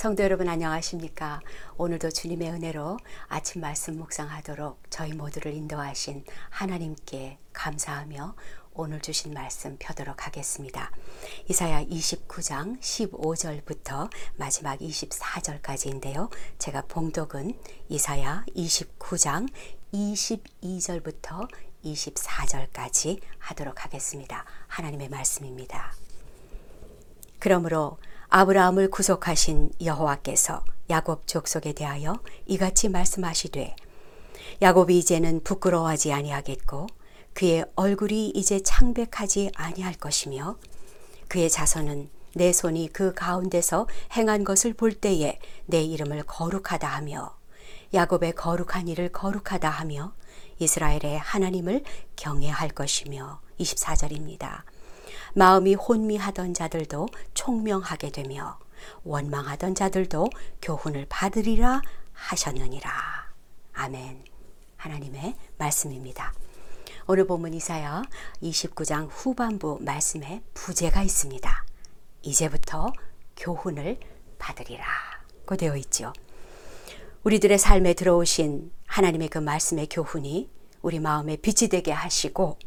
성도 0.00 0.22
여러분 0.22 0.48
안녕하십니까? 0.48 1.42
오늘도 1.76 2.08
주님의 2.08 2.52
은혜로 2.52 2.96
아침 3.28 3.60
말씀 3.60 3.98
묵상하도록 3.98 4.84
저희 4.88 5.12
모두를 5.12 5.52
인도하신 5.52 6.24
하나님께 6.48 7.36
감사하며 7.52 8.34
오늘 8.72 9.02
주신 9.02 9.34
말씀 9.34 9.76
펴도록 9.78 10.26
하겠습니다. 10.26 10.90
이사야 11.50 11.84
29장 11.84 12.80
15절부터 12.80 14.08
마지막 14.36 14.78
24절까지인데요. 14.78 16.30
제가 16.58 16.84
봉독은 16.88 17.60
이사야 17.90 18.46
29장 18.56 19.50
22절부터 19.92 21.46
24절까지 21.84 23.20
하도록 23.38 23.84
하겠습니다. 23.84 24.46
하나님의 24.66 25.10
말씀입니다. 25.10 25.92
그러므로 27.38 27.98
아브라함을 28.32 28.90
구속하신 28.90 29.72
여호와께서 29.82 30.64
야곱 30.88 31.26
족속에 31.26 31.72
대하여 31.72 32.20
이같이 32.46 32.88
말씀하시되 32.88 33.74
야곱이 34.62 34.98
이제는 34.98 35.42
부끄러워하지 35.42 36.12
아니하겠고 36.12 36.86
그의 37.34 37.64
얼굴이 37.74 38.28
이제 38.28 38.62
창백하지 38.62 39.50
아니할 39.56 39.94
것이며 39.94 40.56
그의 41.26 41.50
자손은 41.50 42.08
내 42.36 42.52
손이 42.52 42.90
그 42.92 43.12
가운데서 43.14 43.88
행한 44.12 44.44
것을 44.44 44.74
볼 44.74 44.92
때에 44.92 45.40
내 45.66 45.82
이름을 45.82 46.22
거룩하다 46.22 46.86
하며 46.86 47.34
야곱의 47.92 48.34
거룩한 48.36 48.86
일을 48.86 49.08
거룩하다 49.08 49.68
하며 49.68 50.12
이스라엘의 50.60 51.18
하나님을 51.18 51.82
경외할 52.14 52.68
것이며 52.68 53.40
24절입니다. 53.58 54.62
마음이 55.34 55.74
혼미하던 55.74 56.54
자들도 56.54 57.08
총명하게 57.34 58.10
되며 58.10 58.58
원망하던 59.04 59.74
자들도 59.74 60.28
교훈을 60.62 61.06
받으리라 61.08 61.82
하셨느니라. 62.12 62.90
아멘. 63.74 64.24
하나님의 64.76 65.34
말씀입니다. 65.58 66.32
오늘 67.06 67.26
본문 67.26 67.54
이사야 67.54 68.02
29장 68.42 69.08
후반부 69.10 69.78
말씀에 69.82 70.42
부제가 70.54 71.02
있습니다. 71.02 71.64
이제부터 72.22 72.92
교훈을 73.36 73.98
받으리라. 74.38 74.84
고 75.46 75.56
되어 75.56 75.76
있죠. 75.76 76.12
우리들의 77.24 77.58
삶에 77.58 77.94
들어오신 77.94 78.72
하나님의 78.86 79.28
그 79.28 79.38
말씀의 79.38 79.88
교훈이 79.88 80.48
우리 80.82 80.98
마음에 80.98 81.36
빛이 81.36 81.68
되게 81.68 81.92
하시고 81.92 82.58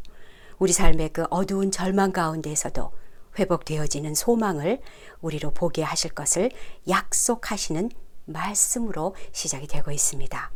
우리 0.60 0.74
삶의 0.74 1.10
그 1.10 1.26
어두운 1.30 1.72
절망 1.72 2.12
가운데에서도 2.12 2.92
회복되어지는 3.40 4.14
소망을 4.14 4.82
우리로 5.22 5.52
보게 5.52 5.82
하실 5.82 6.12
것을 6.12 6.52
약속하시는 6.88 7.90
말씀으로 8.26 9.16
시작이 9.32 9.68
되고 9.68 9.92
있습니다. 9.92 10.52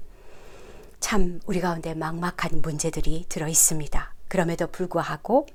참 0.99 1.39
우리 1.45 1.59
가운데 1.59 1.93
막막한 1.93 2.61
문제들이 2.61 3.25
들어 3.29 3.47
있습니다. 3.47 4.13
그럼에도 4.27 4.67
불구하고 4.67 5.47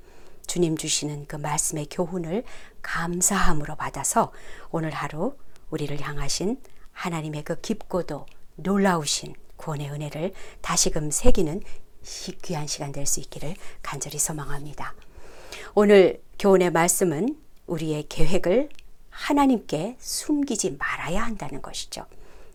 주님 0.47 0.77
주시는 0.77 1.25
그 1.27 1.35
말씀의 1.35 1.87
교훈을 1.89 2.43
감사함으로 2.81 3.75
받아서 3.75 4.31
오늘 4.71 4.91
하루 4.91 5.35
우리를 5.69 5.99
향하신 6.01 6.61
하나님의 6.91 7.43
그 7.43 7.59
깊고도 7.59 8.25
놀라우신 8.55 9.33
구원의 9.55 9.91
은혜를 9.91 10.33
다시금 10.61 11.09
새기는 11.11 11.61
귀한 12.41 12.67
시간 12.67 12.91
될 12.91 13.05
수 13.05 13.19
있기를 13.19 13.55
간절히 13.81 14.19
소망합니다. 14.19 14.93
오늘 15.75 16.21
교훈의 16.39 16.71
말씀은 16.71 17.37
우리의 17.67 18.05
계획을 18.09 18.69
하나님께 19.09 19.97
숨기지 19.99 20.77
말아야 20.79 21.23
한다는 21.23 21.61
것이죠. 21.61 22.05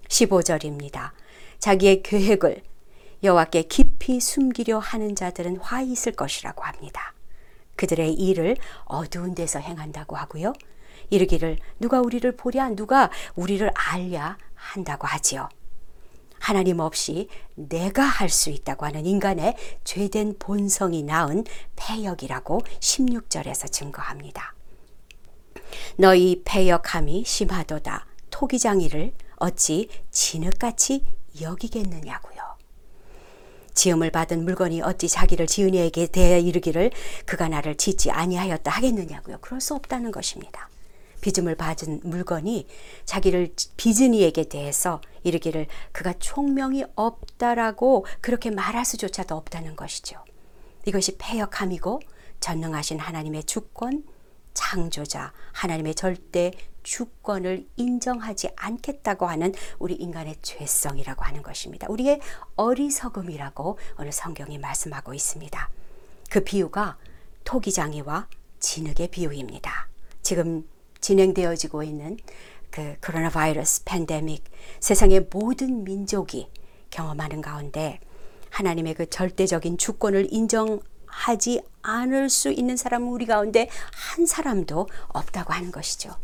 15절입니다. 0.09 1.11
자기의 1.59 2.03
계획을 2.03 2.62
여호와께 3.22 3.62
깊이 3.62 4.21
숨기려 4.21 4.78
하는 4.78 5.15
자들은 5.17 5.56
화 5.59 5.83
있을 5.83 6.12
것이라고 6.12 6.62
합니다. 6.62 7.15
그들의 7.77 8.12
일을 8.15 8.56
어두운 8.84 9.34
데서 9.34 9.59
행한다고 9.59 10.17
하고요. 10.17 10.53
이르기를 11.11 11.59
누가 11.78 12.01
우리를 12.01 12.31
보랴 12.37 12.71
누가 12.71 13.11
우리를 13.34 13.71
알랴 13.75 14.37
한다고 14.55 15.06
하지요. 15.06 15.49
하나님 16.38 16.81
없이 16.81 17.28
내가 17.54 18.03
할 18.03 18.28
수 18.28 18.50
있다고 18.50 18.84
하는 18.87 19.06
인간의 19.06 19.56
죄된 19.84 20.37
본성이 20.38 21.03
낳은 21.03 21.44
폐역이라고 21.76 22.60
16절에서 22.81 23.72
증거합니다. 23.72 24.54
너희 25.97 26.43
폐역함이 26.44 27.25
심하도다. 27.27 28.06
토기장이를 28.31 29.15
어찌 29.37 29.88
진흙같이 30.10 31.04
여기겠느냐고요. 31.41 32.38
지음을 33.75 34.10
받은 34.10 34.44
물건이 34.44 34.82
어찌 34.82 35.09
자기를 35.09 35.47
지은 35.47 35.75
이에게 35.75 36.06
대해 36.06 36.41
이르기를 36.41 36.91
그가 37.25 37.48
나를 37.48 37.77
짓지 37.77 38.10
아니하였다 38.10 38.71
하겠느냐고요. 38.71 39.38
그럴 39.41 39.60
수 39.60 39.75
없다는 39.75 40.10
것입니다. 40.10 40.69
빚음을 41.21 41.55
받은 41.56 42.01
물건이 42.05 42.67
자기를 43.05 43.55
빚은 43.77 44.15
이에게 44.15 44.45
대해서 44.45 45.01
이르기를 45.23 45.67
그가 45.93 46.15
총명이 46.15 46.84
없다라고 46.95 48.06
그렇게 48.21 48.51
말할 48.51 48.84
수조차도 48.84 49.34
없다는 49.37 49.77
것이죠. 49.77 50.23
이것이 50.87 51.17
폐역함이고 51.19 52.01
전능하신 52.41 52.99
하나님의 52.99 53.45
주권, 53.45 54.05
창조자, 54.55 55.33
하나님의 55.53 55.95
절대 55.95 56.53
주권을 56.83 57.69
인정하지 57.77 58.51
않겠다고 58.57 59.27
하는 59.27 59.53
우리 59.78 59.95
인간의 59.95 60.37
죄성이라고 60.41 61.23
하는 61.25 61.43
것입니다. 61.43 61.87
우리의 61.91 62.21
어리석음이라고 62.57 63.78
오늘 63.99 64.12
성경이 64.12 64.59
말씀하고 64.59 65.12
있습니다. 65.12 65.71
그 66.31 66.45
비유가 66.45 66.97
토기장이와 67.45 68.28
진흙의 68.61 69.09
비유입니다. 69.11 69.89
지금 70.23 70.67
진행되어지고 71.00 71.82
있는 71.82 72.16
그 72.70 72.97
코로나 73.04 73.31
바이러스 73.31 73.82
팬데믹 73.84 74.44
세상의 74.81 75.28
모든 75.32 75.84
민족이 75.84 76.48
경험하는 76.91 77.41
가운데 77.41 78.00
하나님의 78.50 78.94
그 78.94 79.09
절대적인 79.09 79.78
주권을 79.78 80.28
인정하지 80.32 81.62
않을 81.82 82.28
수 82.28 82.50
있는 82.50 82.76
사람은 82.76 83.09
우리 83.09 83.26
가운데 83.26 83.69
한 83.92 84.26
사람도 84.26 84.88
없다고 85.09 85.53
하는 85.53 85.70
것이죠. 85.70 86.14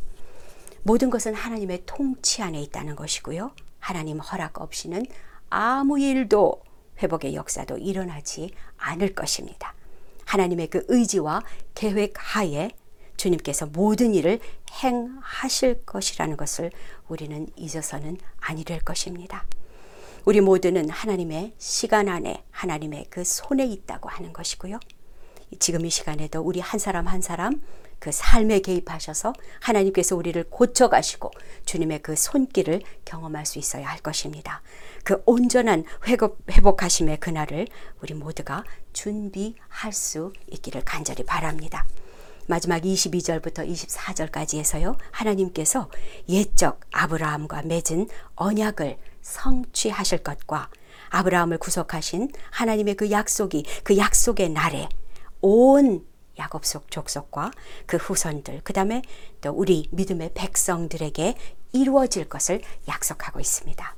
모든 0.82 1.10
것은 1.10 1.34
하나님의 1.34 1.82
통치 1.86 2.42
안에 2.42 2.60
있다는 2.60 2.94
것이고요. 2.96 3.52
하나님 3.78 4.20
허락 4.20 4.60
없이는 4.60 5.04
아무 5.48 5.98
일도 5.98 6.62
회복의 7.02 7.34
역사도 7.34 7.78
일어나지 7.78 8.50
않을 8.76 9.14
것입니다. 9.14 9.74
하나님의 10.26 10.68
그 10.68 10.84
의지와 10.88 11.42
계획 11.74 12.14
하에 12.16 12.70
주님께서 13.24 13.66
모든 13.66 14.14
일을 14.14 14.38
행하실 14.82 15.86
것이라는 15.86 16.36
것을 16.36 16.70
우리는 17.08 17.46
잊어서는 17.56 18.18
아니 18.38 18.64
될 18.64 18.80
것입니다. 18.80 19.46
우리 20.26 20.40
모두는 20.40 20.90
하나님의 20.90 21.54
시간 21.58 22.08
안에 22.08 22.44
하나님의 22.50 23.06
그 23.08 23.24
손에 23.24 23.64
있다고 23.64 24.08
하는 24.08 24.32
것이고요. 24.32 24.78
지금 25.58 25.86
이 25.86 25.90
시간에도 25.90 26.40
우리 26.40 26.60
한 26.60 26.78
사람 26.78 27.06
한 27.06 27.22
사람 27.22 27.62
그 27.98 28.12
삶에 28.12 28.60
개입하셔서 28.60 29.32
하나님께서 29.60 30.16
우리를 30.16 30.42
고쳐가시고 30.50 31.30
주님의 31.64 32.02
그 32.02 32.16
손길을 32.16 32.82
경험할 33.06 33.46
수 33.46 33.58
있어야 33.58 33.86
할 33.86 34.00
것입니다. 34.00 34.62
그 35.04 35.22
온전한 35.24 35.84
회복, 36.06 36.42
회복하심의 36.50 37.20
그날을 37.20 37.68
우리 38.02 38.12
모두가 38.12 38.64
준비할 38.92 39.92
수 39.92 40.32
있기를 40.50 40.82
간절히 40.84 41.24
바랍니다. 41.24 41.86
마지막 42.46 42.82
22절부터 42.82 43.66
24절까지 43.66 44.58
해서요. 44.58 44.96
하나님께서 45.10 45.90
옛적 46.28 46.80
아브라함과 46.92 47.62
맺은 47.62 48.08
언약을 48.34 48.98
성취하실 49.22 50.18
것과 50.18 50.68
아브라함을 51.08 51.58
구속하신 51.58 52.30
하나님의 52.50 52.96
그 52.96 53.10
약속이 53.10 53.64
그 53.82 53.96
약속의 53.96 54.50
날에 54.50 54.88
온 55.40 56.04
야곱 56.38 56.66
속 56.66 56.90
족속과 56.90 57.52
그 57.86 57.96
후손들 57.96 58.60
그다음에 58.62 59.02
또 59.40 59.50
우리 59.50 59.88
믿음의 59.92 60.32
백성들에게 60.34 61.34
이루어질 61.72 62.28
것을 62.28 62.60
약속하고 62.88 63.40
있습니다. 63.40 63.96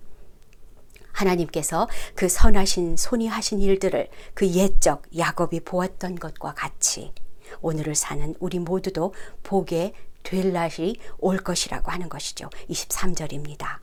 하나님께서 1.13 1.89
그 2.15 2.29
선하신 2.29 2.97
손이 2.97 3.27
하신 3.27 3.61
일들을 3.61 4.09
그 4.35 4.47
옛적 4.49 5.03
야곱이 5.17 5.61
보았던 5.61 6.17
것과 6.17 6.55
같이 6.55 7.13
오늘을 7.61 7.95
사는 7.95 8.35
우리 8.41 8.59
모두도 8.59 9.15
보게 9.43 9.93
될 10.23 10.53
날이 10.53 10.99
올 11.19 11.39
것이라고 11.39 11.91
하는 11.91 12.09
것이죠. 12.09 12.51
23절입니다. 12.69 13.79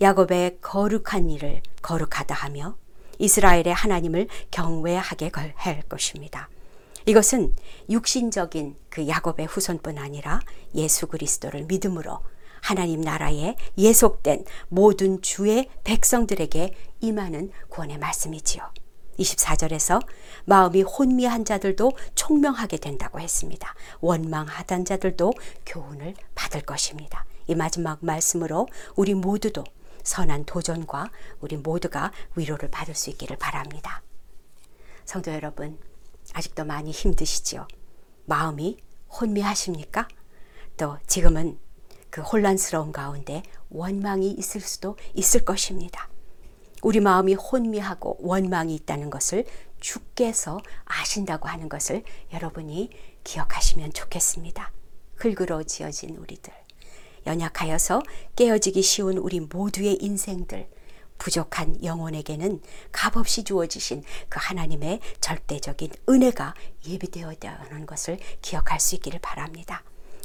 야곱의 0.00 0.58
거룩한 0.60 1.30
일을 1.30 1.62
거룩하다 1.82 2.34
하며 2.34 2.76
이스라엘의 3.18 3.74
하나님을 3.74 4.28
경외하게 4.50 5.30
할 5.54 5.82
것입니다. 5.82 6.48
이것은 7.06 7.54
육신적인 7.88 8.76
그 8.90 9.08
야곱의 9.08 9.46
후손뿐 9.46 9.98
아니라 9.98 10.40
예수 10.74 11.06
그리스도를 11.06 11.64
믿음으로 11.64 12.20
하나님 12.60 13.00
나라에 13.00 13.56
예속된 13.76 14.44
모든 14.68 15.22
주의 15.22 15.68
백성들에게 15.84 16.74
임하는 17.00 17.50
구원의 17.68 17.98
말씀이지요. 17.98 18.62
24절에서 19.18 20.04
마음이 20.44 20.82
혼미한 20.82 21.44
자들도 21.44 21.92
총명하게 22.14 22.78
된다고 22.78 23.20
했습니다. 23.20 23.74
원망하던 24.00 24.84
자들도 24.84 25.32
교훈을 25.66 26.14
받을 26.34 26.62
것입니다. 26.62 27.24
이 27.46 27.54
마지막 27.54 28.04
말씀으로 28.04 28.68
우리 28.96 29.14
모두도 29.14 29.64
선한 30.02 30.44
도전과 30.44 31.10
우리 31.40 31.56
모두가 31.56 32.12
위로를 32.36 32.70
받을 32.70 32.94
수 32.94 33.10
있기를 33.10 33.36
바랍니다. 33.36 34.02
성도 35.04 35.32
여러분, 35.32 35.78
아직도 36.32 36.64
많이 36.64 36.90
힘드시지요? 36.90 37.66
마음이 38.26 38.78
혼미하십니까? 39.08 40.06
또 40.76 40.98
지금은 41.06 41.58
그 42.10 42.20
혼란스러운 42.22 42.92
가운데 42.92 43.42
원망이 43.70 44.30
있을 44.30 44.60
수도 44.60 44.96
있을 45.14 45.44
것입니다. 45.44 46.08
우리 46.82 47.00
마음이 47.00 47.34
혼미하고 47.34 48.18
원망이 48.20 48.74
있다는 48.74 49.10
것을 49.10 49.44
주께서 49.80 50.60
아신다고 50.84 51.48
하는 51.48 51.68
것을 51.68 52.02
여러분이 52.32 52.90
기억하시면 53.24 53.92
좋겠습니다. 53.92 54.72
흙으로 55.16 55.64
지어진 55.64 56.16
우리들, 56.16 56.52
연약하여서 57.26 58.02
깨어지기 58.36 58.82
쉬운 58.82 59.18
우리 59.18 59.40
모두의 59.40 59.98
인생들, 60.00 60.68
부족한 61.18 61.84
영혼에게는 61.84 62.62
값없이 62.92 63.42
주어지신 63.42 64.04
그 64.28 64.38
하나님의 64.40 65.00
절대적인 65.20 65.90
은혜가 66.08 66.54
예비되어 66.86 67.32
있다는 67.32 67.86
것을 67.86 68.18
기억할 68.40 68.78
수 68.78 68.94
있기를 68.94 69.18
바랍니다. 69.20 69.82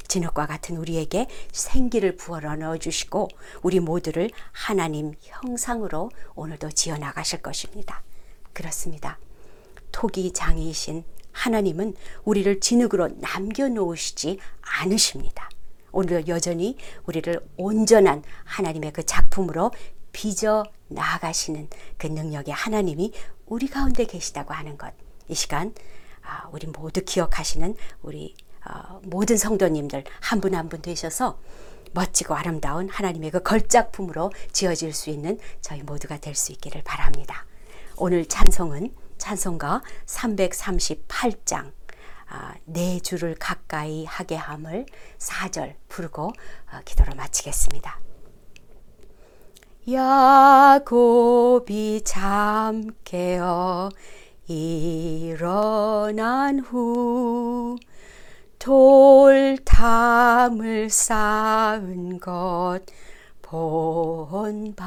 진흙과 0.07 0.47
같은 0.47 0.77
우리에게 0.77 1.27
생기를 1.51 2.15
부어러 2.15 2.55
넣어 2.55 2.77
주시고 2.77 3.29
우리 3.61 3.79
모두를 3.79 4.29
하나님 4.51 5.13
형상으로 5.21 6.11
오늘도 6.35 6.71
지어 6.71 6.97
나가실 6.97 7.41
것입니다. 7.41 8.03
그렇습니다. 8.53 9.19
토기 9.91 10.31
장이신 10.33 11.03
하나님은 11.31 11.95
우리를 12.23 12.59
진흙으로 12.59 13.19
남겨 13.19 13.67
놓으시지 13.67 14.39
않으십니다. 14.61 15.49
오늘 15.91 16.27
여전히 16.27 16.77
우리를 17.05 17.39
온전한 17.57 18.23
하나님의 18.45 18.93
그 18.93 19.05
작품으로 19.05 19.71
빚어 20.11 20.63
나가시는 20.87 21.69
그 21.97 22.07
능력의 22.07 22.53
하나님이 22.53 23.13
우리 23.45 23.67
가운데 23.67 24.05
계시다고 24.05 24.53
하는 24.53 24.77
것. 24.77 24.93
이 25.27 25.35
시간 25.35 25.73
아, 26.21 26.47
우리 26.51 26.67
모두 26.67 27.01
기억하시는 27.03 27.75
우리 28.01 28.35
어, 28.42 28.42
모든 29.03 29.37
성도님들 29.37 30.03
한분 30.21 30.55
한 30.55 30.69
분 30.69 30.81
되셔서 30.81 31.37
멋지고 31.93 32.35
아름다운 32.35 32.89
하나님의 32.89 33.31
그 33.31 33.41
걸작품으로 33.43 34.31
지어질 34.51 34.93
수 34.93 35.09
있는 35.09 35.37
저희 35.61 35.83
모두가 35.83 36.17
될 36.17 36.35
수 36.35 36.51
있기를 36.51 36.81
바랍니다. 36.83 37.45
오늘 37.97 38.25
찬송은 38.25 38.93
찬송가 39.19 39.83
338장 40.07 41.71
아, 42.29 42.55
내 42.65 42.99
주를 42.99 43.35
가까이 43.35 44.05
하게 44.05 44.35
함을 44.35 44.87
4절 45.19 45.75
부르고 45.87 46.23
어, 46.23 46.79
기도로 46.83 47.13
마치겠습니다. 47.15 47.99
야곱이 49.91 52.01
잠 52.03 52.89
깨어 53.03 53.89
일어난 54.47 56.59
후 56.59 57.52
돌담을 58.63 59.59
쌓은 60.89 62.19
것 62.21 62.79
본받아서 63.41 64.77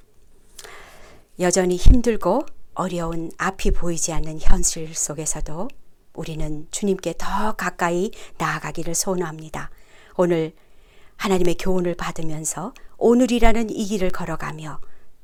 여전히 1.39 1.77
힘들고 1.77 2.45
어려운 2.75 3.31
앞이 3.39 3.71
보이지 3.71 4.13
않는 4.13 4.41
현실 4.41 4.95
속에서도 4.95 5.69
우리는 6.15 6.67
주님께 6.71 7.15
더 7.17 7.53
가까이 7.53 8.11
나아가기를 8.39 8.95
소원합니다. 8.95 9.71
오늘 10.17 10.53
하나님의 11.17 11.57
교훈을 11.57 11.95
받으면서 11.95 12.75
오늘이라는 12.99 13.71
이 13.71 13.85
길을 13.85 14.11
걸어가며 14.11 14.81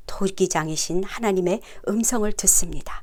토기장이신 0.06 1.04
하나님의 1.04 1.60
음성을 1.88 2.30
듣습니다. 2.32 3.02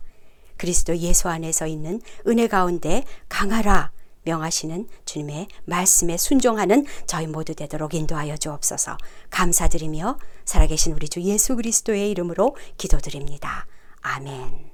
그리스도 0.58 0.96
예수 0.98 1.28
안에서 1.30 1.68
있는 1.68 2.02
은혜 2.28 2.48
가운데 2.48 3.04
강하라 3.28 3.92
명하시는 4.24 4.88
주님의 5.06 5.48
말씀에 5.66 6.18
순종하는 6.18 6.86
저희 7.06 7.28
모두 7.28 7.56
되도록 7.56 7.94
인도하여 7.94 8.38
주옵소서 8.38 8.98
감사드리며 9.30 10.18
살아계신 10.46 10.94
우리 10.94 11.08
주 11.08 11.22
예수 11.22 11.56
그리스도의 11.56 12.12
이름으로 12.12 12.56
기도드립니다. 12.78 13.66
아멘. 14.02 14.73